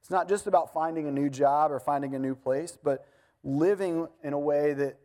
[0.00, 3.06] It's not just about finding a new job or finding a new place, but
[3.44, 4.98] living in a way that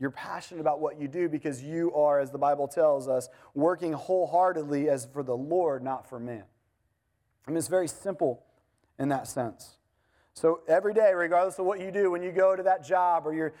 [0.00, 3.92] you're passionate about what you do because you are, as the Bible tells us, working
[3.92, 6.44] wholeheartedly as for the Lord, not for man.
[7.46, 8.44] I mean, it's very simple
[8.98, 9.78] in that sense.
[10.34, 13.34] So every day, regardless of what you do, when you go to that job or
[13.34, 13.52] you're,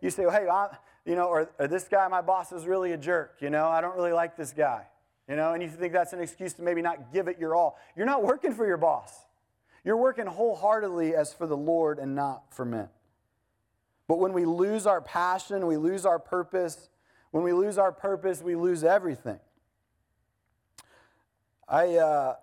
[0.00, 0.68] you say, well, hey, I'm,
[1.10, 3.38] you know, or, or this guy, my boss is really a jerk.
[3.40, 4.84] You know, I don't really like this guy.
[5.28, 7.76] You know, and you think that's an excuse to maybe not give it your all.
[7.96, 9.12] You're not working for your boss.
[9.82, 12.90] You're working wholeheartedly as for the Lord and not for men.
[14.06, 16.90] But when we lose our passion, we lose our purpose.
[17.32, 19.40] When we lose our purpose, we lose everything.
[21.68, 22.34] I, uh,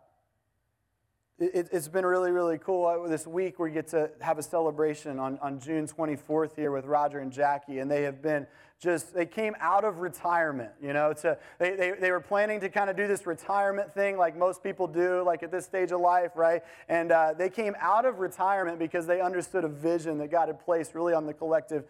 [1.39, 3.07] it, has been really, really cool.
[3.07, 7.19] This week, we get to have a celebration on, on June 24th here with Roger
[7.19, 8.47] and Jackie, and they have been
[8.79, 11.13] just, they came out of retirement, you know.
[11.13, 14.63] To, they, they, they were planning to kind of do this retirement thing like most
[14.63, 16.63] people do, like at this stage of life, right?
[16.89, 20.63] And uh, they came out of retirement because they understood a vision that God had
[20.63, 21.85] placed really on the collective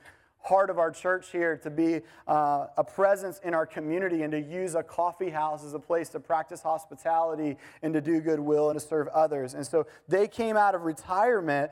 [0.48, 4.40] heart of our church here to be uh, a presence in our community and to
[4.40, 8.80] use a coffee house as a place to practice hospitality and to do goodwill and
[8.80, 9.54] to serve others.
[9.54, 11.72] And so they came out of retirement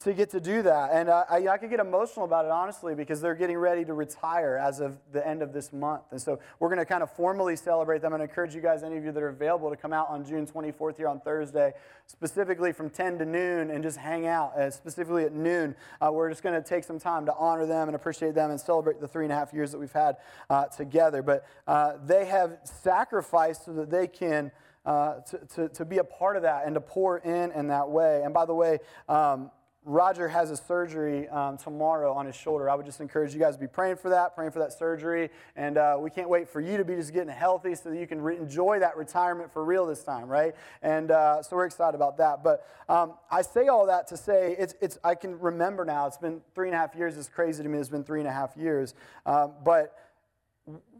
[0.00, 0.92] to get to do that.
[0.94, 3.92] And uh, I, I could get emotional about it, honestly, because they're getting ready to
[3.92, 6.04] retire as of the end of this month.
[6.10, 8.14] And so we're going to kind of formally celebrate them.
[8.14, 10.46] And encourage you guys, any of you that are available, to come out on June
[10.46, 11.74] 24th here on Thursday,
[12.06, 14.58] specifically from 10 to noon, and just hang out.
[14.58, 17.86] Uh, specifically at noon, uh, we're just going to take some time to honor them
[17.86, 20.16] and appreciate them and celebrate the three and a half years that we've had
[20.48, 21.22] uh, together.
[21.22, 24.50] But uh, they have sacrificed so that they can.
[24.86, 27.90] Uh, to, to, to, be a part of that and to pour in in that
[27.90, 28.22] way.
[28.24, 28.78] And by the way,
[29.10, 29.50] um,
[29.84, 32.68] Roger has a surgery um, tomorrow on his shoulder.
[32.68, 35.30] I would just encourage you guys to be praying for that, praying for that surgery.
[35.56, 38.06] And uh, we can't wait for you to be just getting healthy so that you
[38.06, 40.54] can re- enjoy that retirement for real this time, right?
[40.82, 42.44] And uh, so we're excited about that.
[42.44, 46.06] But um, I say all that to say it's, it's, I can remember now.
[46.06, 47.16] It's been three and a half years.
[47.16, 47.78] It's crazy to me.
[47.78, 48.94] It's been three and a half years.
[49.24, 49.96] Um, but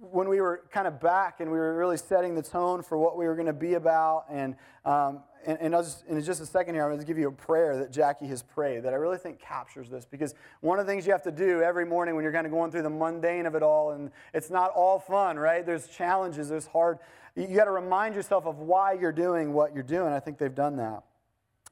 [0.00, 3.18] when we were kind of back and we were really setting the tone for what
[3.18, 6.74] we were going to be about and um, and, and, just, in just a second
[6.74, 9.18] here, I'm going to give you a prayer that Jackie has prayed that I really
[9.18, 10.04] think captures this.
[10.04, 12.52] Because one of the things you have to do every morning when you're kind of
[12.52, 15.64] going through the mundane of it all, and it's not all fun, right?
[15.64, 16.98] There's challenges, there's hard.
[17.36, 20.12] You got to remind yourself of why you're doing what you're doing.
[20.12, 21.04] I think they've done that.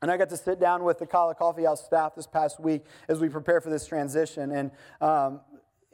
[0.00, 2.84] And I got to sit down with the Kala Coffee House staff this past week
[3.08, 4.52] as we prepare for this transition.
[4.52, 5.40] And um,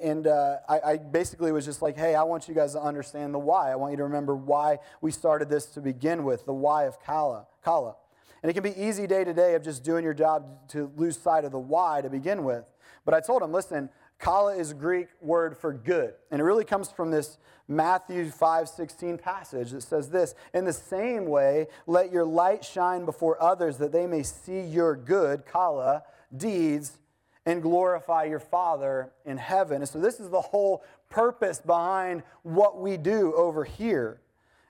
[0.05, 3.33] and uh, I, I, basically was just like, hey, I want you guys to understand
[3.33, 3.73] the why.
[3.73, 7.01] I want you to remember why we started this to begin with, the why of
[7.01, 7.47] Kala.
[7.65, 7.97] Kala.
[8.43, 11.19] And it can be easy day to day of just doing your job to lose
[11.19, 12.65] sight of the why to begin with.
[13.07, 13.89] But I told him, listen,
[14.19, 16.13] Kala is a Greek word for good.
[16.31, 21.25] And it really comes from this Matthew 5:16 passage that says this, in the same
[21.25, 26.03] way, let your light shine before others that they may see your good, Kala,
[26.37, 26.99] deeds
[27.47, 29.77] and glorify your Father in heaven.
[29.83, 34.21] And so this is the whole purpose behind what we do over here.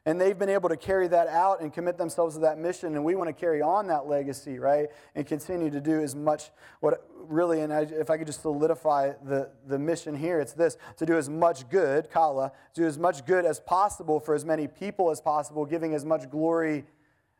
[0.06, 2.94] And they've been able to carry that out and commit themselves to that mission.
[2.94, 4.88] And we want to carry on that legacy, right?
[5.14, 9.12] And continue to do as much, what really, and I, if I could just solidify
[9.24, 13.24] the, the mission here, it's this to do as much good, Kala, do as much
[13.24, 16.84] good as possible for as many people as possible, giving as much glory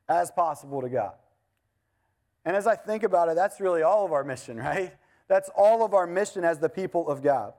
[0.09, 1.13] as possible to God.
[2.47, 4.95] And as I think about it, that's really all of our mission, right?
[5.29, 7.55] That's all of our mission as the people of God.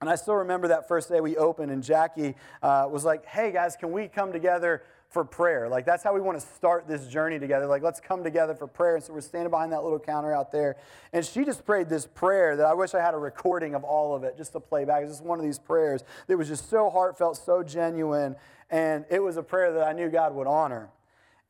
[0.00, 3.50] And I still remember that first day we opened, and Jackie uh, was like, hey
[3.50, 5.68] guys, can we come together for prayer?
[5.68, 7.66] Like, that's how we want to start this journey together.
[7.66, 8.96] Like, let's come together for prayer.
[8.96, 10.76] And so we're standing behind that little counter out there.
[11.12, 14.14] And she just prayed this prayer that I wish I had a recording of all
[14.14, 15.02] of it just to play back.
[15.02, 18.36] It's just one of these prayers that was just so heartfelt, so genuine.
[18.70, 20.90] And it was a prayer that I knew God would honor.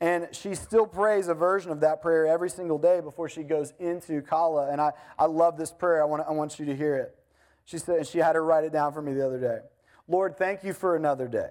[0.01, 3.73] And she still prays a version of that prayer every single day before she goes
[3.81, 4.71] into Kala.
[4.71, 6.03] And I, I love this prayer.
[6.03, 7.17] I want, I want you to hear it.
[7.65, 9.59] She said, and she had her write it down for me the other day.
[10.07, 11.51] Lord, thank you for another day.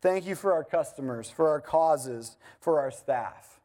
[0.00, 3.60] Thank you for our customers, for our causes, for our staff.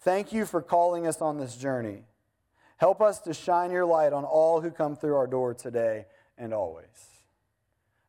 [0.00, 2.04] Thank you for calling us on this journey.
[2.78, 6.06] Help us to shine your light on all who come through our door today
[6.38, 7.09] and always.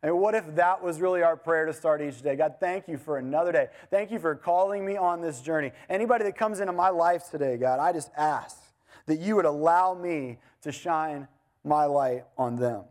[0.04, 2.36] And what if that was really our prayer to start each day?
[2.36, 3.68] God, thank you for another day.
[3.90, 5.72] Thank you for calling me on this journey.
[5.90, 8.58] Anybody that comes into my life today, God, I just ask
[9.06, 11.28] that you would allow me to shine
[11.64, 12.84] my light on them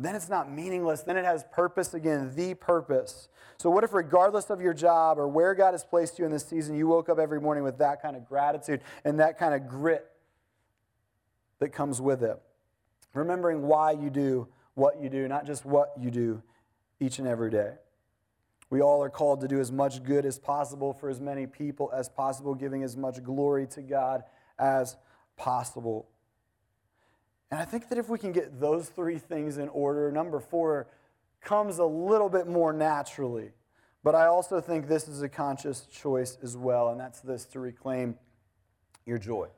[0.00, 1.02] then it's not meaningless.
[1.02, 3.28] Then it has purpose again, the purpose.
[3.58, 6.46] So, what if, regardless of your job or where God has placed you in this
[6.46, 9.68] season, you woke up every morning with that kind of gratitude and that kind of
[9.68, 10.10] grit
[11.58, 12.40] that comes with it?
[13.12, 16.42] Remembering why you do what you do, not just what you do
[17.00, 17.74] each and every day.
[18.70, 21.90] We all are called to do as much good as possible for as many people
[21.92, 24.22] as possible, giving as much glory to God
[24.58, 24.96] as
[25.36, 26.08] possible.
[27.50, 30.86] And I think that if we can get those three things in order, number four
[31.40, 33.50] comes a little bit more naturally.
[34.04, 37.60] But I also think this is a conscious choice as well, and that's this to
[37.60, 38.16] reclaim
[39.04, 39.48] your joy.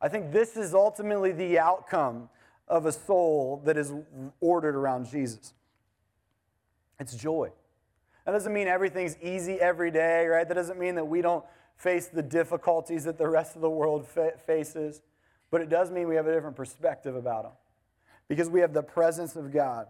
[0.00, 2.28] I think this is ultimately the outcome
[2.68, 3.92] of a soul that is
[4.40, 5.52] ordered around Jesus.
[7.00, 7.50] It's joy.
[8.24, 10.46] That doesn't mean everything's easy every day, right?
[10.46, 11.44] That doesn't mean that we don't
[11.76, 15.00] face the difficulties that the rest of the world fa- faces.
[15.50, 17.52] But it does mean we have a different perspective about them
[18.28, 19.86] because we have the presence of God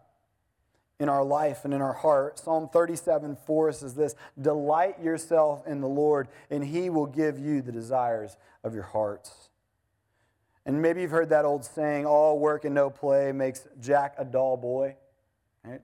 [1.00, 2.38] in our life and in our heart.
[2.38, 7.62] Psalm 37 4 says this Delight yourself in the Lord, and he will give you
[7.62, 9.48] the desires of your hearts.
[10.66, 14.24] And maybe you've heard that old saying, all work and no play makes Jack a
[14.24, 14.96] dull boy.
[15.64, 15.80] Right?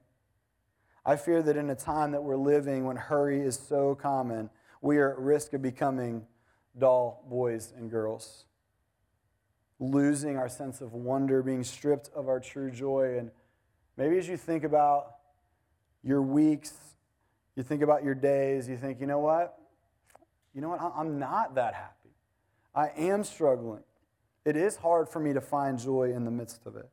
[1.07, 4.99] I fear that in a time that we're living when hurry is so common, we
[4.99, 6.27] are at risk of becoming
[6.77, 8.45] dull boys and girls
[9.81, 13.19] losing our sense of wonder, being stripped of our true joy.
[13.19, 13.31] And
[13.97, 15.17] maybe as you think about
[16.03, 16.73] your weeks,
[17.57, 19.59] you think about your days, you think, you know what?
[20.55, 20.81] You know what?
[20.81, 22.11] I'm not that happy.
[22.75, 23.83] I am struggling.
[24.45, 26.89] It is hard for me to find joy in the midst of it.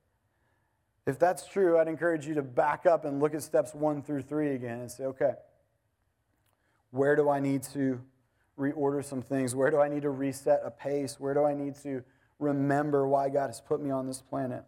[1.06, 4.22] If that's true, I'd encourage you to back up and look at steps one through
[4.22, 5.34] three again and say, okay,
[6.92, 8.00] where do I need to
[8.58, 9.56] reorder some things?
[9.56, 11.20] Where do I need to reset a pace?
[11.20, 12.04] Where do I need to
[12.40, 14.64] remember why God has put me on this planet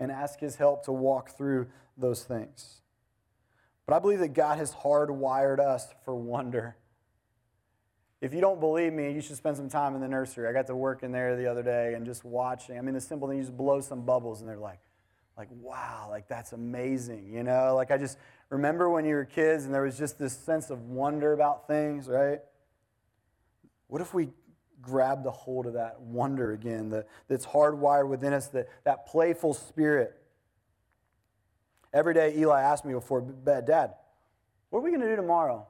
[0.00, 2.82] and ask His help to walk through those things.
[3.86, 6.76] But I believe that God has hardwired us for wonder.
[8.20, 10.48] If you don't believe me, you should spend some time in the nursery.
[10.48, 12.76] I got to work in there the other day and just watching.
[12.76, 14.80] I mean, the simple thing, you just blow some bubbles and they're like,
[15.36, 17.76] like, wow, like that's amazing, you know?
[17.76, 18.18] Like I just
[18.50, 22.08] remember when you were kids and there was just this sense of wonder about things,
[22.08, 22.40] right?
[23.86, 24.30] What if we
[24.82, 29.54] grabbed a hold of that wonder again the, that's hardwired within us, the, that playful
[29.54, 30.14] spirit.
[31.92, 33.94] Every day, Eli asked me before bed, Dad,
[34.70, 35.66] what are we going to do tomorrow?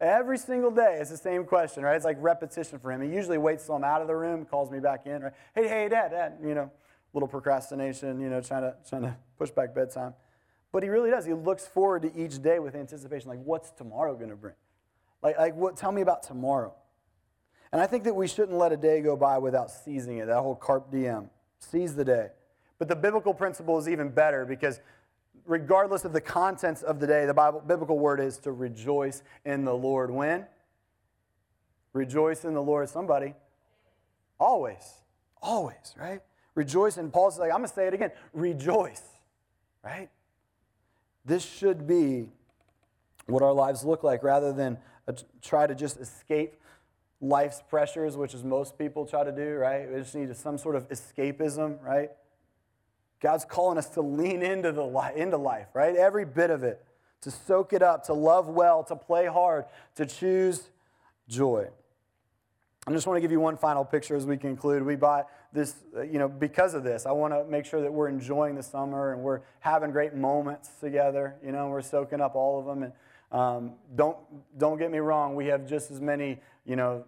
[0.00, 1.96] Every single day, it's the same question, right?
[1.96, 3.00] It's like repetition for him.
[3.00, 5.32] He usually waits till I'm out of the room, calls me back in, right?
[5.54, 6.70] Hey, hey, Dad, Dad, you know,
[7.14, 10.12] little procrastination, you know, trying to, trying to push back bedtime.
[10.70, 11.24] But he really does.
[11.24, 14.54] He looks forward to each day with anticipation, like, what's tomorrow going to bring?
[15.22, 16.74] Like, like what, tell me about tomorrow.
[17.72, 20.40] And I think that we shouldn't let a day go by without seizing it, that
[20.40, 21.30] whole carpe diem.
[21.58, 22.28] Seize the day.
[22.78, 24.80] But the biblical principle is even better because
[25.46, 29.64] regardless of the contents of the day, the Bible, biblical word is to rejoice in
[29.64, 30.10] the Lord.
[30.10, 30.46] When?
[31.92, 32.88] Rejoice in the Lord.
[32.88, 33.34] Somebody.
[34.38, 35.02] Always.
[35.40, 36.20] Always, right?
[36.54, 36.96] Rejoice.
[36.96, 38.10] And Paul's like, I'm going to say it again.
[38.32, 39.02] Rejoice,
[39.84, 40.08] right?
[41.24, 42.28] This should be
[43.26, 44.78] what our lives look like rather than
[45.42, 46.54] try to just escape
[47.20, 49.90] life's pressures, which is most people try to do, right?
[49.90, 52.10] We just need some sort of escapism, right?
[53.20, 55.96] God's calling us to lean into, the into life, right?
[55.96, 56.84] Every bit of it,
[57.22, 59.64] to soak it up, to love well, to play hard,
[59.96, 60.68] to choose
[61.28, 61.68] joy.
[62.88, 64.84] I just want to give you one final picture as we conclude.
[64.84, 67.04] We bought this, uh, you know, because of this.
[67.04, 70.68] I want to make sure that we're enjoying the summer and we're having great moments
[70.80, 71.34] together.
[71.44, 72.84] You know, we're soaking up all of them.
[72.84, 72.92] And
[73.32, 74.16] um, don't
[74.56, 75.34] don't get me wrong.
[75.34, 77.04] We have just as many, you know,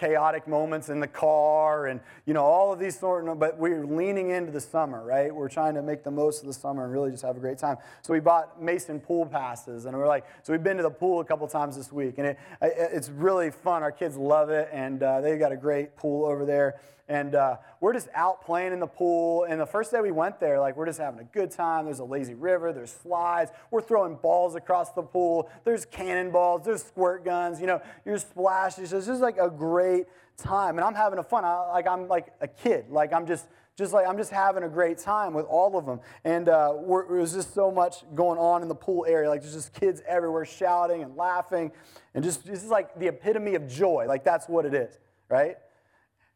[0.00, 3.84] chaotic moments in the car and you know all of these sort of but we're
[3.84, 5.34] leaning into the summer right?
[5.34, 7.58] We're trying to make the most of the summer and really just have a great
[7.58, 7.76] time.
[8.00, 11.20] So we bought mason pool passes and we're like so we've been to the pool
[11.20, 13.82] a couple times this week and it, it's really fun.
[13.82, 16.80] Our kids love it and uh, they've got a great pool over there
[17.10, 19.42] and uh, we're just out playing in the pool.
[19.42, 21.84] And the first day we went there, like we're just having a good time.
[21.84, 23.50] There's a lazy river, there's slides.
[23.72, 25.50] We're throwing balls across the pool.
[25.64, 27.60] There's cannonballs, there's squirt guns.
[27.60, 28.84] You know, you're splashing.
[28.84, 30.06] It's just like a great
[30.38, 30.78] time.
[30.78, 31.44] And I'm having a fun.
[31.44, 32.86] I, like I'm like a kid.
[32.90, 35.98] Like I'm just just like I'm just having a great time with all of them.
[36.22, 39.28] And uh, there was just so much going on in the pool area.
[39.28, 41.72] Like there's just kids everywhere shouting and laughing,
[42.14, 44.04] and just this is like the epitome of joy.
[44.06, 44.96] Like that's what it is,
[45.28, 45.56] right?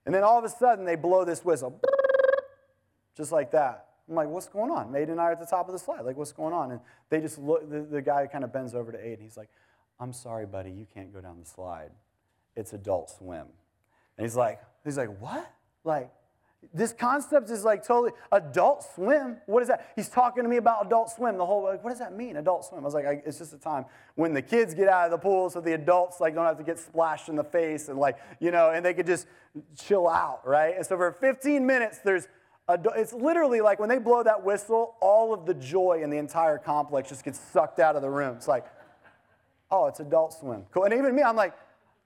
[0.06, 1.80] And then all of a sudden, they blow this whistle,
[3.16, 3.86] just like that.
[4.08, 4.92] I'm like, what's going on?
[4.92, 6.02] Aiden and I are at the top of the slide.
[6.02, 6.72] Like, what's going on?
[6.72, 9.22] And they just look, the, the guy kind of bends over to Aiden.
[9.22, 9.48] He's like,
[9.98, 11.90] I'm sorry, buddy, you can't go down the slide.
[12.54, 13.46] It's adult swim.
[14.18, 15.50] And he's like, he's like, what?
[15.84, 16.10] Like,
[16.72, 19.38] this concept is like totally adult swim.
[19.46, 19.92] What is that?
[19.96, 21.36] He's talking to me about adult swim.
[21.36, 22.80] The whole like, what does that mean, adult swim?
[22.80, 23.84] I was like, I, it's just a time
[24.14, 26.64] when the kids get out of the pool, so the adults like don't have to
[26.64, 29.26] get splashed in the face and like you know, and they could just
[29.76, 30.76] chill out, right?
[30.76, 32.28] And so for 15 minutes, there's
[32.68, 36.58] it's literally like when they blow that whistle, all of the joy in the entire
[36.58, 38.36] complex just gets sucked out of the room.
[38.36, 38.64] It's like,
[39.70, 40.64] oh, it's adult swim.
[40.70, 40.84] Cool.
[40.84, 41.54] And even me, I'm like,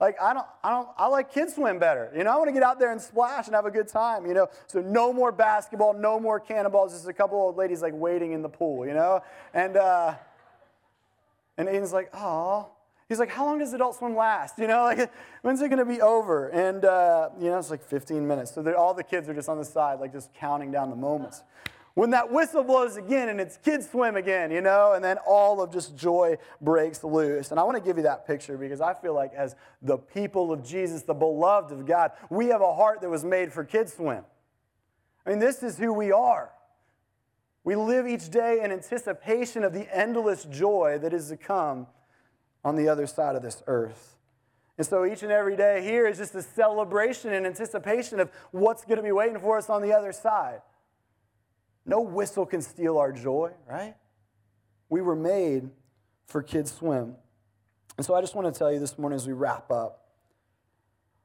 [0.01, 2.11] like I don't, I don't, I like kids swim better.
[2.17, 4.27] You know, I want to get out there and splash and have a good time.
[4.27, 6.93] You know, so no more basketball, no more cannonballs.
[6.93, 8.87] Just a couple old ladies like waiting in the pool.
[8.87, 9.23] You know,
[9.53, 10.15] and uh,
[11.57, 12.71] and Aiden's like, oh.
[13.09, 14.59] He's like, how long does adult swim last?
[14.59, 16.49] You know, like when's it going to be over?
[16.49, 18.55] And uh, you know, it's like 15 minutes.
[18.55, 21.43] So all the kids are just on the side, like just counting down the moments
[21.99, 25.61] when that whistle blows again and it's kids swim again, you know, and then all
[25.61, 27.51] of just joy breaks loose.
[27.51, 30.53] And I want to give you that picture because I feel like as the people
[30.53, 33.95] of Jesus, the beloved of God, we have a heart that was made for kids
[33.95, 34.23] swim.
[35.27, 36.53] I mean, this is who we are.
[37.65, 41.89] We live each day in anticipation of the endless joy that is to come
[42.65, 44.15] on the other side of this earth.
[44.79, 48.85] And so each and every day here is just a celebration and anticipation of what's
[48.85, 50.61] going to be waiting for us on the other side.
[51.89, 53.97] No whistle can steal our joy, right?
[54.89, 55.71] We were made
[56.27, 57.17] for kids swim.
[57.97, 60.09] And so I just want to tell you this morning as we wrap up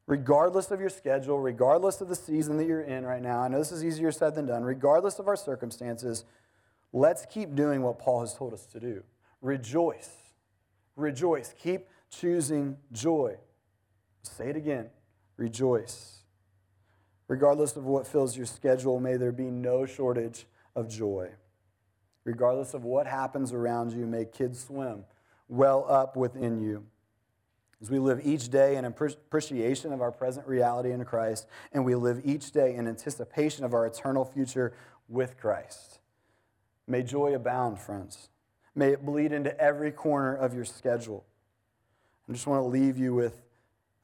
[0.05, 3.59] regardless of your schedule, regardless of the season that you're in right now, I know
[3.59, 6.25] this is easier said than done, regardless of our circumstances,
[6.91, 9.03] let's keep doing what Paul has told us to do.
[9.41, 10.11] Rejoice.
[10.95, 11.53] Rejoice.
[11.61, 13.37] Keep choosing joy.
[14.21, 14.89] Say it again.
[15.37, 16.23] Rejoice.
[17.27, 20.45] Regardless of what fills your schedule, may there be no shortage
[20.75, 21.29] of joy.
[22.23, 25.03] Regardless of what happens around you, may kids swim
[25.47, 26.85] well up within you.
[27.81, 31.95] As we live each day in appreciation of our present reality in Christ, and we
[31.95, 34.73] live each day in anticipation of our eternal future
[35.09, 35.99] with Christ.
[36.87, 38.29] May joy abound, friends.
[38.73, 41.25] May it bleed into every corner of your schedule.
[42.27, 43.41] I just want to leave you with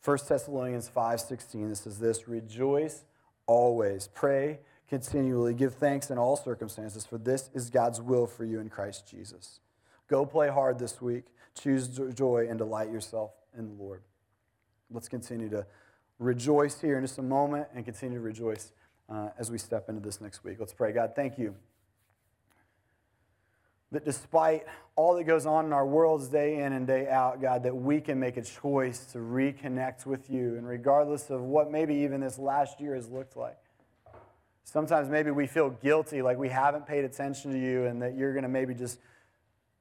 [0.03, 1.71] 1 Thessalonians 5:16.
[1.71, 3.05] It says this, "Rejoice
[3.47, 4.09] always.
[4.09, 4.59] Pray
[4.89, 5.53] continually.
[5.53, 9.59] Give thanks in all circumstances, for this is God's will for you in Christ Jesus.
[10.07, 11.25] Go play hard this week.
[11.53, 14.01] Choose joy and delight yourself in the Lord.
[14.91, 15.65] Let's continue to
[16.17, 18.71] rejoice here in just a moment and continue to rejoice
[19.07, 20.57] uh, as we step into this next week.
[20.59, 20.91] Let's pray.
[20.91, 21.55] God, thank you
[23.91, 24.65] that despite
[24.95, 28.01] all that goes on in our worlds day in and day out, God, that we
[28.01, 30.57] can make a choice to reconnect with you.
[30.57, 33.57] And regardless of what maybe even this last year has looked like,
[34.71, 38.33] Sometimes maybe we feel guilty, like we haven't paid attention to you, and that you're
[38.33, 38.99] going to maybe just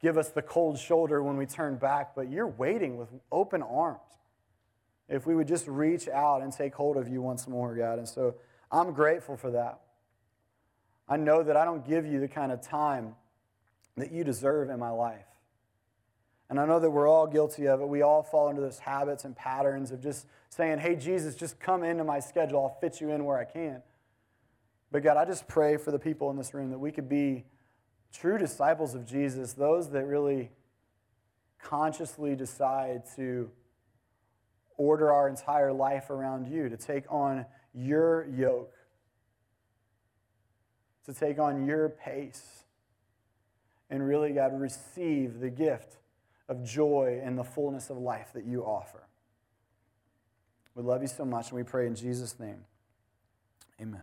[0.01, 4.01] give us the cold shoulder when we turn back, but you're waiting with open arms.
[5.07, 7.99] If we would just reach out and take hold of you once more, God.
[7.99, 8.37] And so
[8.73, 9.81] I'm grateful for that.
[11.07, 13.15] I know that I don't give you the kind of time
[13.99, 15.27] that you deserve in my life.
[16.49, 17.89] And I know that we're all guilty of it.
[17.89, 21.85] We all fall into those habits and patterns of just saying, hey, Jesus, just come
[21.85, 22.63] into my schedule.
[22.63, 23.83] I'll fit you in where I can.
[24.91, 27.45] But God, I just pray for the people in this room that we could be
[28.13, 30.51] true disciples of Jesus, those that really
[31.63, 33.51] consciously decide to
[34.77, 38.75] order our entire life around you, to take on your yoke,
[41.05, 42.65] to take on your pace,
[43.91, 45.97] and really, God, receive the gift
[46.49, 49.07] of joy and the fullness of life that you offer.
[50.75, 52.65] We love you so much, and we pray in Jesus' name.
[53.81, 54.03] Amen.